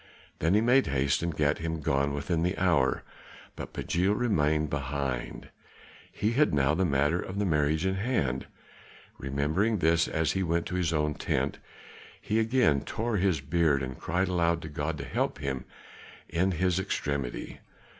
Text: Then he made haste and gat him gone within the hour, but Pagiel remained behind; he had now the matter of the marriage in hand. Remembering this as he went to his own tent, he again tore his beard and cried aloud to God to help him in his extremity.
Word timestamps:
Then 0.39 0.55
he 0.55 0.61
made 0.61 0.87
haste 0.87 1.21
and 1.21 1.37
gat 1.37 1.59
him 1.59 1.79
gone 1.79 2.11
within 2.15 2.41
the 2.41 2.57
hour, 2.57 3.03
but 3.55 3.71
Pagiel 3.71 4.15
remained 4.15 4.71
behind; 4.71 5.51
he 6.11 6.31
had 6.31 6.55
now 6.55 6.73
the 6.73 6.85
matter 6.85 7.19
of 7.21 7.37
the 7.37 7.45
marriage 7.45 7.85
in 7.85 7.93
hand. 7.93 8.47
Remembering 9.19 9.77
this 9.77 10.07
as 10.07 10.31
he 10.31 10.41
went 10.41 10.65
to 10.65 10.73
his 10.73 10.91
own 10.91 11.13
tent, 11.13 11.59
he 12.19 12.39
again 12.39 12.81
tore 12.83 13.17
his 13.17 13.41
beard 13.41 13.83
and 13.83 13.99
cried 13.99 14.27
aloud 14.27 14.63
to 14.63 14.69
God 14.69 14.97
to 14.97 15.05
help 15.05 15.37
him 15.37 15.65
in 16.27 16.53
his 16.53 16.79
extremity. 16.79 17.59